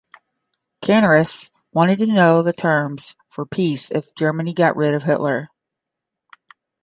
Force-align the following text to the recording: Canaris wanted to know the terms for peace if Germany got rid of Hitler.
Canaris 0.83 1.51
wanted 1.73 1.99
to 1.99 2.07
know 2.07 2.41
the 2.41 2.53
terms 2.53 3.15
for 3.27 3.45
peace 3.45 3.91
if 3.91 4.15
Germany 4.15 4.51
got 4.51 4.75
rid 4.75 4.95
of 4.95 5.03
Hitler. 5.03 5.49